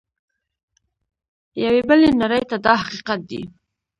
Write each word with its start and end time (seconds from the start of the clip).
یوې 1.63 1.81
بلې 1.89 2.09
نړۍ 2.21 2.43
ته 2.49 2.55
دا 2.65 2.73
حقیقت 2.83 3.19
دی. 3.29 3.41